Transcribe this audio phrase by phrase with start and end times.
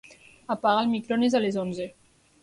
[0.53, 1.87] Apaga el microones a les onze.